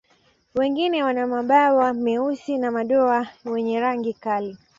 Wengine 0.55 1.03
wana 1.03 1.27
mabawa 1.27 1.93
meusi 1.93 2.57
na 2.57 2.71
madoa 2.71 3.27
wenye 3.45 3.79
rangi 3.79 4.13
kali. 4.13 4.57